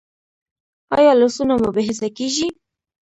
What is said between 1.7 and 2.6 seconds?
بې حسه کیږي؟